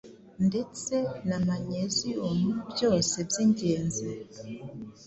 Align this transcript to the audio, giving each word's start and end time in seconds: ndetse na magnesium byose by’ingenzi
ndetse 0.47 0.93
na 1.27 1.37
magnesium 1.47 2.39
byose 2.73 3.15
by’ingenzi 3.27 4.07